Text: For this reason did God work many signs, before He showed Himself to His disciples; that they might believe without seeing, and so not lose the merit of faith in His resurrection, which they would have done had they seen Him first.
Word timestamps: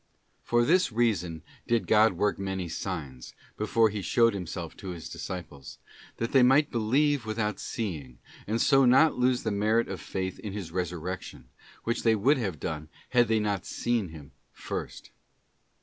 For 0.41 0.65
this 0.65 0.91
reason 0.91 1.43
did 1.67 1.85
God 1.85 2.13
work 2.13 2.39
many 2.39 2.67
signs, 2.67 3.35
before 3.55 3.89
He 3.91 4.01
showed 4.01 4.33
Himself 4.33 4.75
to 4.77 4.89
His 4.89 5.07
disciples; 5.07 5.77
that 6.17 6.31
they 6.31 6.41
might 6.41 6.71
believe 6.71 7.23
without 7.23 7.59
seeing, 7.59 8.17
and 8.47 8.59
so 8.59 8.85
not 8.85 9.19
lose 9.19 9.43
the 9.43 9.51
merit 9.51 9.87
of 9.87 10.01
faith 10.01 10.39
in 10.39 10.53
His 10.53 10.71
resurrection, 10.71 11.49
which 11.83 12.01
they 12.01 12.15
would 12.15 12.39
have 12.39 12.59
done 12.59 12.89
had 13.09 13.27
they 13.27 13.59
seen 13.61 14.09
Him 14.09 14.31
first. 14.51 15.11